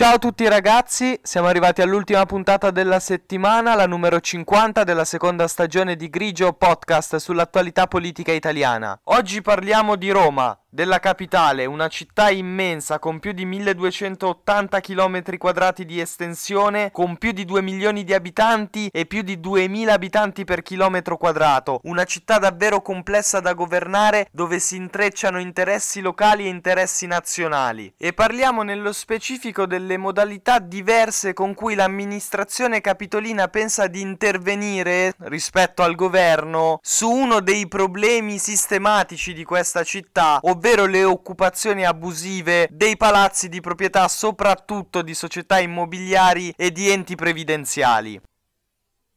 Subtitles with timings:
[0.00, 5.46] Ciao a tutti ragazzi, siamo arrivati all'ultima puntata della settimana, la numero 50 della seconda
[5.46, 8.98] stagione di Grigio Podcast sull'attualità politica italiana.
[9.04, 15.84] Oggi parliamo di Roma, della capitale, una città immensa con più di 1280 km quadrati
[15.84, 20.62] di estensione, con più di 2 milioni di abitanti e più di 2000 abitanti per
[20.62, 27.06] chilometro quadrato, una città davvero complessa da governare dove si intrecciano interessi locali e interessi
[27.06, 27.92] nazionali.
[27.96, 35.82] E parliamo nello specifico delle modalità diverse con cui l'amministrazione capitolina pensa di intervenire rispetto
[35.82, 42.98] al governo su uno dei problemi sistematici di questa città, ovvero le occupazioni abusive dei
[42.98, 48.20] palazzi di proprietà soprattutto di società immobiliari e di enti previdenziali.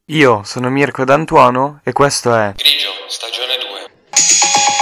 [0.06, 4.73] Io sono Mirko D'Antuono e questo è Grigio, stagione 2.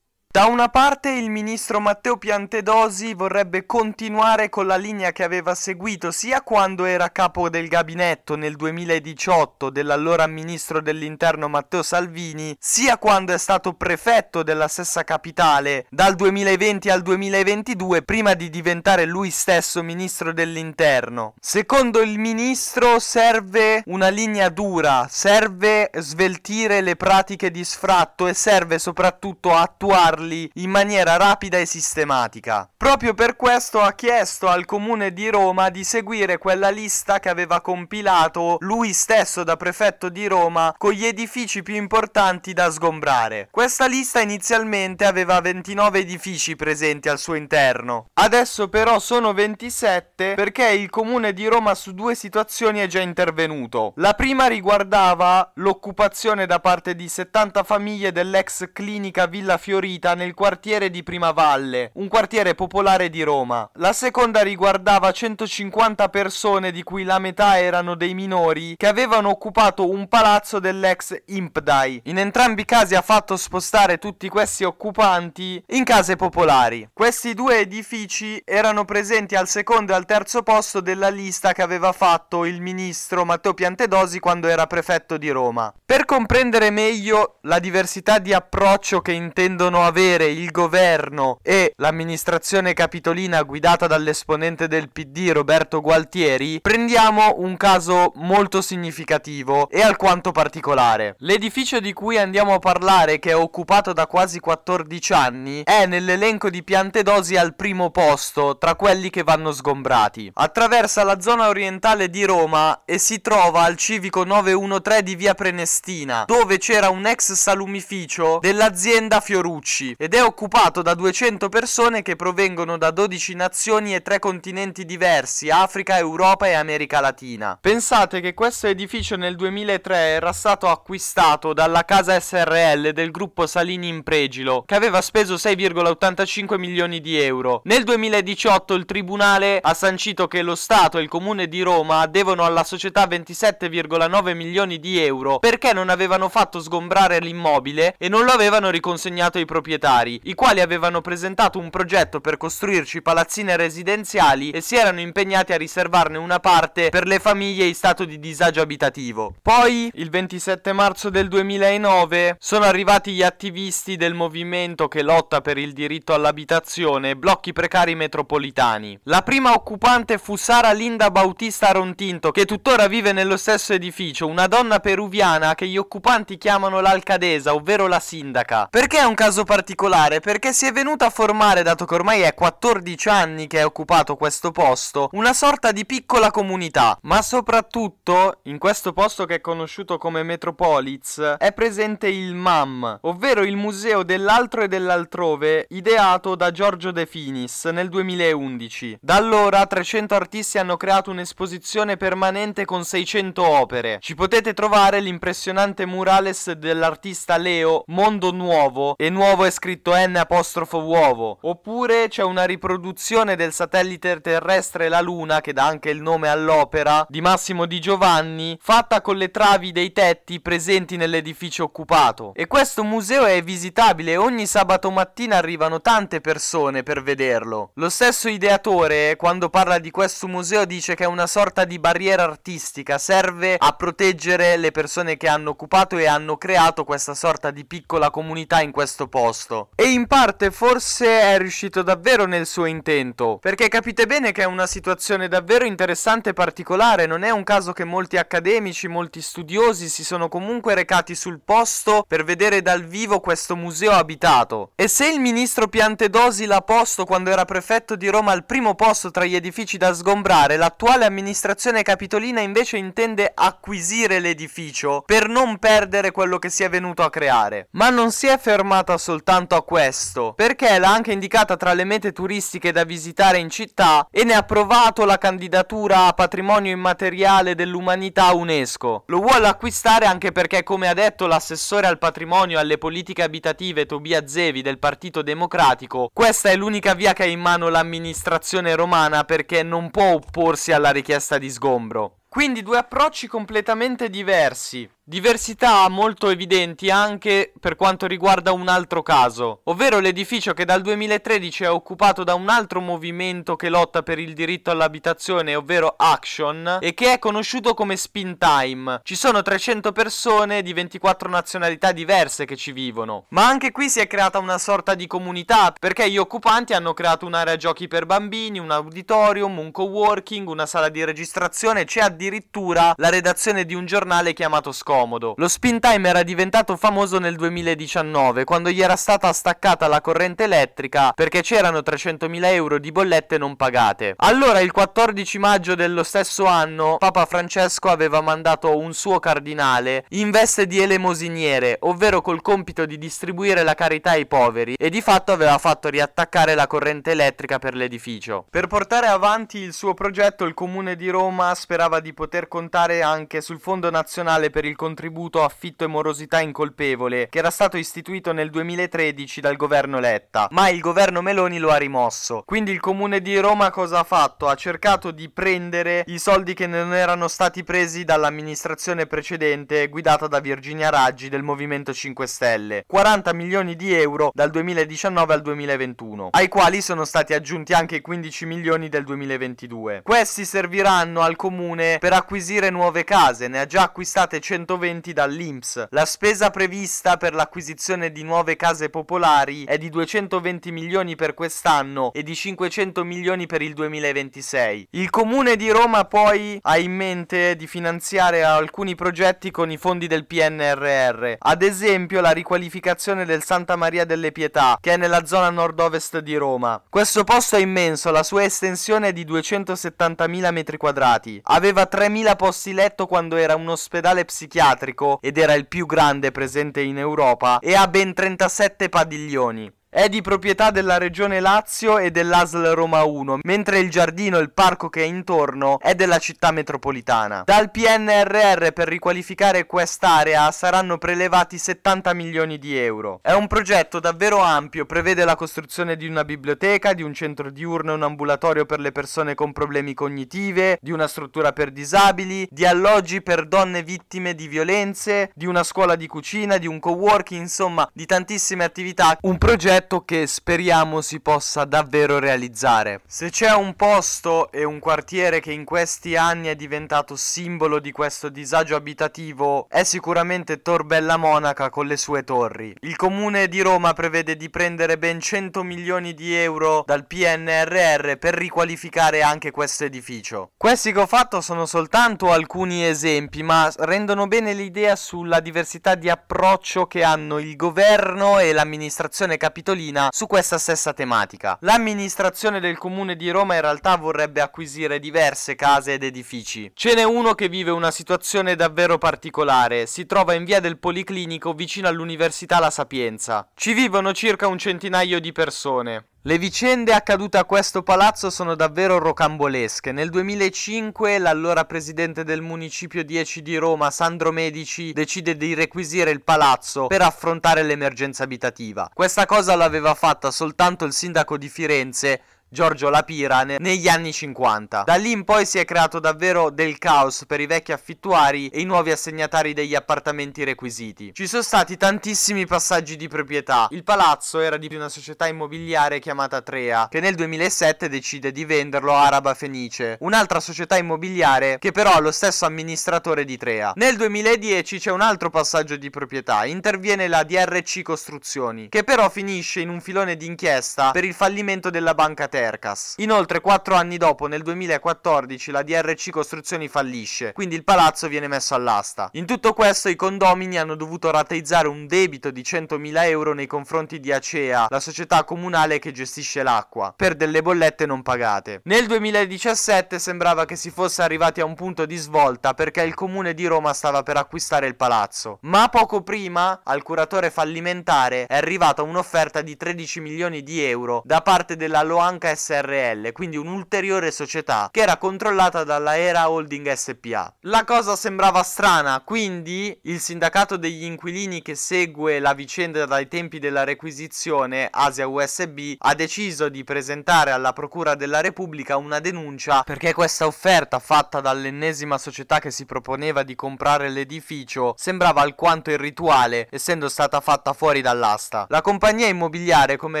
[0.40, 6.10] Da una parte il ministro Matteo Piantedosi vorrebbe continuare con la linea che aveva seguito
[6.10, 13.34] sia quando era capo del gabinetto nel 2018 dell'allora ministro dell'interno Matteo Salvini, sia quando
[13.34, 19.82] è stato prefetto della stessa capitale dal 2020 al 2022 prima di diventare lui stesso
[19.82, 21.34] ministro dell'interno.
[21.38, 28.78] Secondo il ministro serve una linea dura, serve sveltire le pratiche di sfratto e serve
[28.78, 32.68] soprattutto attuarle farli in maniera rapida e sistematica.
[32.76, 37.60] Proprio per questo ha chiesto al comune di Roma di seguire quella lista che aveva
[37.60, 43.48] compilato lui stesso da prefetto di Roma con gli edifici più importanti da sgombrare.
[43.50, 48.06] Questa lista inizialmente aveva 29 edifici presenti al suo interno.
[48.14, 53.92] Adesso però sono 27 perché il comune di Roma su due situazioni è già intervenuto.
[53.96, 60.90] La prima riguardava l'occupazione da parte di 70 famiglie dell'ex clinica Villa Fiorita nel quartiere
[60.90, 63.70] di Primavalle, un quartiere popolare di Roma.
[63.76, 69.88] La seconda riguardava 150 persone di cui la metà erano dei minori che avevano occupato
[69.88, 72.02] un palazzo dell'ex Impdai.
[72.04, 76.90] In entrambi i casi ha fatto spostare tutti questi occupanti in case popolari.
[76.92, 81.92] Questi due edifici erano presenti al secondo e al terzo posto della lista che aveva
[81.92, 85.72] fatto il ministro Matteo Piantedosi quando era prefetto di Roma.
[85.82, 92.72] Per comprendere meglio la diversità di approccio che intendono avere avere il governo e l'amministrazione
[92.72, 101.14] capitolina guidata dall'esponente del PD Roberto Gualtieri, prendiamo un caso molto significativo e alquanto particolare.
[101.18, 106.50] L'edificio di cui andiamo a parlare, che è occupato da quasi 14 anni, è nell'elenco
[106.50, 110.30] di piante dosi al primo posto tra quelli che vanno sgombrati.
[110.34, 116.24] Attraversa la zona orientale di Roma e si trova al civico 913 di via Prenestina,
[116.26, 122.78] dove c'era un ex salumificio dell'azienda Fiorucci ed è occupato da 200 persone che provengono
[122.78, 127.58] da 12 nazioni e 3 continenti diversi, Africa, Europa e America Latina.
[127.60, 133.88] Pensate che questo edificio nel 2003 era stato acquistato dalla casa SRL del gruppo Salini
[133.88, 137.62] Impregilo, che aveva speso 6,85 milioni di euro.
[137.64, 142.44] Nel 2018 il tribunale ha sancito che lo Stato e il comune di Roma devono
[142.44, 148.30] alla società 27,9 milioni di euro perché non avevano fatto sgombrare l'immobile e non lo
[148.32, 154.50] avevano riconsegnato ai proprietari proprietari, i quali avevano presentato un progetto per costruirci palazzine residenziali
[154.50, 158.60] e si erano impegnati a riservarne una parte per le famiglie in stato di disagio
[158.60, 159.34] abitativo.
[159.42, 165.56] Poi, il 27 marzo del 2009, sono arrivati gli attivisti del movimento che lotta per
[165.56, 168.98] il diritto all'abitazione, blocchi precari metropolitani.
[169.04, 174.46] La prima occupante fu Sara Linda Bautista Rontinto, che tuttora vive nello stesso edificio, una
[174.46, 178.68] donna peruviana che gli occupanti chiamano l'alcadesa, ovvero la sindaca.
[178.70, 179.68] Perché è un caso particolare?
[179.70, 183.64] Particolare perché si è venuta a formare, dato che ormai è 14 anni che è
[183.64, 186.98] occupato questo posto, una sorta di piccola comunità.
[187.02, 193.42] Ma soprattutto, in questo posto che è conosciuto come Metropolis, è presente il MAM, ovvero
[193.42, 198.98] il Museo dell'altro e dell'altrove, ideato da Giorgio De Finis nel 2011.
[199.00, 203.98] Da allora 300 artisti hanno creato un'esposizione permanente con 600 opere.
[204.00, 210.78] Ci potete trovare l'impressionante murales dell'artista Leo Mondo Nuovo e Nuovo è scritto N apostrofo
[210.78, 216.30] uovo, oppure c'è una riproduzione del satellite terrestre La Luna, che dà anche il nome
[216.30, 222.32] all'opera, di Massimo Di Giovanni, fatta con le travi dei tetti presenti nell'edificio occupato.
[222.34, 227.72] E questo museo è visitabile, ogni sabato mattina arrivano tante persone per vederlo.
[227.74, 232.22] Lo stesso ideatore, quando parla di questo museo, dice che è una sorta di barriera
[232.22, 237.66] artistica, serve a proteggere le persone che hanno occupato e hanno creato questa sorta di
[237.66, 239.48] piccola comunità in questo posto.
[239.74, 244.46] E in parte forse è riuscito davvero nel suo intento, perché capite bene che è
[244.46, 249.88] una situazione davvero interessante e particolare, non è un caso che molti accademici, molti studiosi
[249.88, 254.70] si sono comunque recati sul posto per vedere dal vivo questo museo abitato.
[254.76, 259.10] E se il ministro Piantedosi l'ha posto quando era prefetto di Roma al primo posto
[259.10, 266.12] tra gli edifici da sgombrare, l'attuale amministrazione capitolina invece intende acquisire l'edificio per non perdere
[266.12, 267.68] quello che si è venuto a creare.
[267.72, 272.12] Ma non si è fermata soltanto a questo, perché l'ha anche indicata tra le mete
[272.12, 278.32] turistiche da visitare in città e ne ha approvato la candidatura a patrimonio immateriale dell'umanità
[278.32, 279.04] UNESCO.
[279.06, 283.86] Lo vuole acquistare anche perché, come ha detto l'assessore al patrimonio e alle politiche abitative
[283.86, 289.24] Tobia Zevi del Partito Democratico, questa è l'unica via che ha in mano l'amministrazione romana
[289.24, 292.16] perché non può opporsi alla richiesta di sgombro.
[292.30, 294.88] Quindi due approcci completamente diversi.
[295.10, 301.64] Diversità molto evidenti anche per quanto riguarda un altro caso, ovvero l'edificio che dal 2013
[301.64, 306.94] è occupato da un altro movimento che lotta per il diritto all'abitazione, ovvero Action, e
[306.94, 309.00] che è conosciuto come Spin Time.
[309.02, 313.98] Ci sono 300 persone di 24 nazionalità diverse che ci vivono, ma anche qui si
[313.98, 318.60] è creata una sorta di comunità, perché gli occupanti hanno creato un'area giochi per bambini,
[318.60, 324.34] un auditorium, un coworking, una sala di registrazione, c'è addirittura la redazione di un giornale
[324.34, 325.34] chiamato Scopo comodo.
[325.36, 330.44] Lo spin time era diventato famoso nel 2019, quando gli era stata staccata la corrente
[330.44, 334.14] elettrica perché c'erano 300.000 euro di bollette non pagate.
[334.16, 340.30] Allora, il 14 maggio dello stesso anno, Papa Francesco aveva mandato un suo cardinale in
[340.30, 345.32] veste di elemosiniere, ovvero col compito di distribuire la carità ai poveri, e di fatto
[345.32, 348.44] aveva fatto riattaccare la corrente elettrica per l'edificio.
[348.50, 353.40] Per portare avanti il suo progetto, il comune di Roma sperava di poter contare anche
[353.40, 358.50] sul Fondo Nazionale per il contributo affitto e morosità incolpevole che era stato istituito nel
[358.50, 362.42] 2013 dal governo Letta, ma il governo Meloni lo ha rimosso.
[362.44, 364.48] Quindi il comune di Roma cosa ha fatto?
[364.48, 370.40] Ha cercato di prendere i soldi che non erano stati presi dall'amministrazione precedente guidata da
[370.40, 376.48] Virginia Raggi del Movimento 5 Stelle, 40 milioni di euro dal 2019 al 2021, ai
[376.48, 380.00] quali sono stati aggiunti anche i 15 milioni del 2022.
[380.02, 385.88] Questi serviranno al comune per acquisire nuove case, ne ha già acquistate 100 120 dall'Inps.
[385.90, 392.12] La spesa prevista per l'acquisizione di nuove case popolari è di 220 milioni per quest'anno
[392.12, 394.88] e di 500 milioni per il 2026.
[394.90, 400.06] Il comune di Roma poi ha in mente di finanziare alcuni progetti con i fondi
[400.06, 405.50] del PNRR, ad esempio la riqualificazione del Santa Maria delle Pietà, che è nella zona
[405.50, 406.80] nord-ovest di Roma.
[406.88, 411.40] Questo posto è immenso, la sua estensione è di 270.000 metri quadrati.
[411.44, 416.30] Aveva 3.000 posti letto quando era un ospedale psichiatrico psichiatrico ed era il più grande
[416.30, 419.72] presente in Europa e ha ben 37 padiglioni.
[419.92, 424.52] È di proprietà della regione Lazio e dell'ASL Roma 1, mentre il giardino e il
[424.52, 427.42] parco che è intorno è della città metropolitana.
[427.44, 433.18] Dal PNRR per riqualificare quest'area saranno prelevati 70 milioni di euro.
[433.20, 437.90] È un progetto davvero ampio, prevede la costruzione di una biblioteca, di un centro diurno
[437.90, 442.64] e un ambulatorio per le persone con problemi cognitive, di una struttura per disabili, di
[442.64, 447.90] alloggi per donne vittime di violenze, di una scuola di cucina, di un coworking, insomma,
[447.92, 449.18] di tantissime attività.
[449.22, 453.00] Un progetto progetto che speriamo si possa davvero realizzare.
[453.06, 457.90] Se c'è un posto e un quartiere che in questi anni è diventato simbolo di
[457.90, 462.74] questo disagio abitativo, è sicuramente Tor Bella Monaca con le sue torri.
[462.80, 468.34] Il comune di Roma prevede di prendere ben 100 milioni di euro dal PNRR per
[468.34, 470.50] riqualificare anche questo edificio.
[470.56, 476.10] Questi che ho fatto sono soltanto alcuni esempi, ma rendono bene l'idea sulla diversità di
[476.10, 481.56] approccio che hanno il governo e l'amministrazione capitolina Capitolina su questa stessa tematica.
[481.60, 486.72] L'amministrazione del comune di Roma in realtà vorrebbe acquisire diverse case ed edifici.
[486.74, 491.52] Ce n'è uno che vive una situazione davvero particolare, si trova in via del Policlinico
[491.52, 493.48] vicino all'Università La Sapienza.
[493.54, 496.06] Ci vivono circa un centinaio di persone.
[496.24, 499.90] Le vicende accadute a questo palazzo sono davvero rocambolesche.
[499.90, 506.22] Nel 2005 l'allora presidente del municipio 10 di Roma, Sandro Medici, decide di requisire il
[506.22, 508.90] palazzo per affrontare l'emergenza abitativa.
[508.92, 512.20] Questa cosa l'aveva fatta soltanto il sindaco di Firenze,
[512.52, 514.82] Giorgio Lapira ne- negli anni 50.
[514.84, 518.58] Da lì in poi si è creato davvero del caos per i vecchi affittuari e
[518.58, 521.12] i nuovi assegnatari degli appartamenti requisiti.
[521.14, 523.68] Ci sono stati tantissimi passaggi di proprietà.
[523.70, 528.94] Il palazzo era di una società immobiliare chiamata Trea, che nel 2007 decide di venderlo
[528.94, 533.74] a Araba Fenice, un'altra società immobiliare che però ha lo stesso amministratore di Trea.
[533.76, 539.60] Nel 2010 c'è un altro passaggio di proprietà, interviene la DRC Costruzioni, che però finisce
[539.60, 542.94] in un filone d'inchiesta per il fallimento della banca Terra Tercas.
[542.96, 548.54] Inoltre, quattro anni dopo, nel 2014, la DRC Costruzioni fallisce, quindi il palazzo viene messo
[548.54, 549.10] all'asta.
[549.12, 554.00] In tutto questo, i condomini hanno dovuto rateizzare un debito di 100.000 euro nei confronti
[554.00, 558.62] di Acea, la società comunale che gestisce l'acqua, per delle bollette non pagate.
[558.64, 563.34] Nel 2017 sembrava che si fosse arrivati a un punto di svolta perché il comune
[563.34, 565.40] di Roma stava per acquistare il palazzo.
[565.42, 571.20] Ma poco prima, al curatore fallimentare, è arrivata un'offerta di 13 milioni di euro da
[571.20, 577.34] parte della Loanca SRL, quindi un'ulteriore società che era controllata dalla Era Holding SPA.
[577.40, 583.38] La cosa sembrava strana, quindi il sindacato degli inquilini che segue la vicenda dai tempi
[583.38, 589.92] della requisizione, Asia USB, ha deciso di presentare alla Procura della Repubblica una denuncia perché
[589.92, 596.88] questa offerta fatta dall'ennesima società che si proponeva di comprare l'edificio sembrava alquanto irrituale, essendo
[596.88, 598.46] stata fatta fuori dall'asta.
[598.48, 600.00] La compagnia immobiliare, come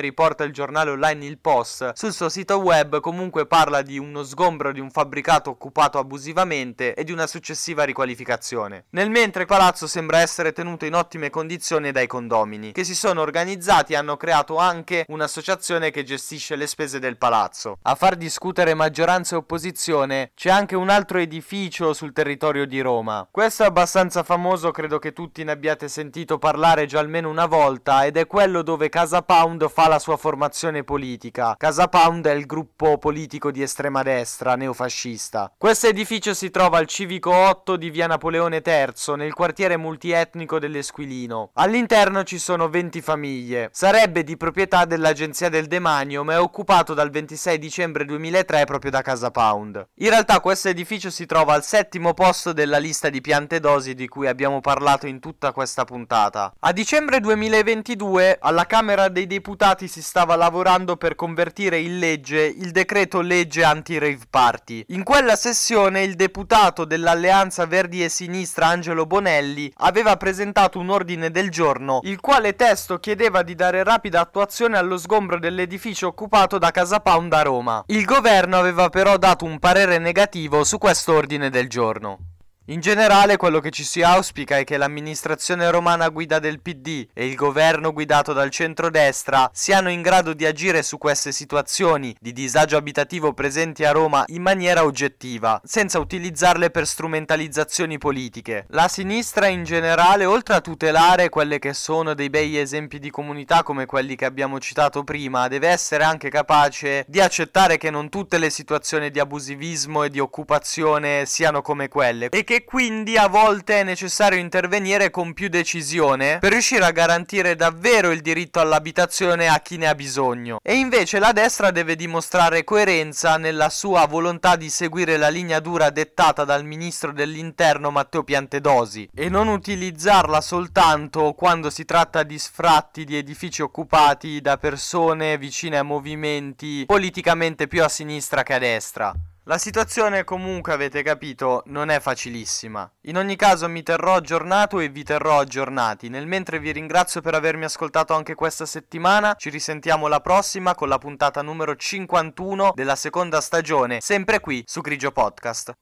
[0.00, 4.72] riporta il giornale online Il Post, sul suo sito web comunque parla di uno sgombro
[4.72, 8.84] di un fabbricato occupato abusivamente e di una successiva riqualificazione.
[8.90, 13.94] Nel mentre palazzo sembra essere tenuto in ottime condizioni dai condomini, che si sono organizzati
[13.94, 17.78] e hanno creato anche un'associazione che gestisce le spese del palazzo.
[17.80, 23.26] A far discutere maggioranza e opposizione c'è anche un altro edificio sul territorio di Roma.
[23.30, 28.04] Questo è abbastanza famoso, credo che tutti ne abbiate sentito parlare già almeno una volta,
[28.04, 31.54] ed è quello dove Casa Pound fa la sua formazione politica.
[31.56, 35.52] Casa Pound Pound è il gruppo politico di estrema destra neofascista.
[35.56, 41.50] Questo edificio si trova al civico 8 di via Napoleone III, nel quartiere multietnico dell'Esquilino.
[41.54, 43.68] All'interno ci sono 20 famiglie.
[43.70, 49.02] Sarebbe di proprietà dell'Agenzia del Demanio, ma è occupato dal 26 dicembre 2003 proprio da
[49.02, 49.86] Casa Pound.
[49.94, 54.08] In realtà questo edificio si trova al settimo posto della lista di piante dosi di
[54.08, 56.52] cui abbiamo parlato in tutta questa puntata.
[56.58, 62.72] A dicembre 2022 alla Camera dei Deputati si stava lavorando per convertire il legge il
[62.72, 64.84] decreto legge anti-rave party.
[64.88, 71.30] In quella sessione il deputato dell'Alleanza Verdi e Sinistra Angelo Bonelli aveva presentato un ordine
[71.30, 76.70] del giorno, il quale testo chiedeva di dare rapida attuazione allo sgombro dell'edificio occupato da
[76.70, 77.84] Casa Pound a Roma.
[77.86, 82.29] Il governo aveva però dato un parere negativo su questo ordine del giorno.
[82.70, 87.26] In generale quello che ci si auspica è che l'amministrazione romana guida del PD e
[87.26, 92.76] il governo guidato dal centrodestra siano in grado di agire su queste situazioni di disagio
[92.76, 98.66] abitativo presenti a Roma in maniera oggettiva, senza utilizzarle per strumentalizzazioni politiche.
[98.68, 103.64] La sinistra in generale, oltre a tutelare quelle che sono dei bei esempi di comunità
[103.64, 108.38] come quelli che abbiamo citato prima, deve essere anche capace di accettare che non tutte
[108.38, 113.80] le situazioni di abusivismo e di occupazione siano come quelle e che quindi a volte
[113.80, 119.60] è necessario intervenire con più decisione per riuscire a garantire davvero il diritto all'abitazione a
[119.60, 120.58] chi ne ha bisogno.
[120.62, 125.90] E invece la destra deve dimostrare coerenza nella sua volontà di seguire la linea dura
[125.90, 133.04] dettata dal ministro dell'interno Matteo Piantedosi e non utilizzarla soltanto quando si tratta di sfratti
[133.04, 139.14] di edifici occupati da persone vicine a movimenti politicamente più a sinistra che a destra.
[139.44, 142.88] La situazione comunque avete capito non è facilissima.
[143.04, 146.10] In ogni caso mi terrò aggiornato e vi terrò aggiornati.
[146.10, 149.34] Nel mentre vi ringrazio per avermi ascoltato anche questa settimana.
[149.38, 154.82] Ci risentiamo la prossima con la puntata numero 51 della seconda stagione, sempre qui su
[154.82, 155.72] Grigio Podcast.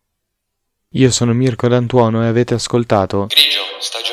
[0.93, 4.08] Io sono Mirko D'Antuono e avete ascoltato Grigio, stagione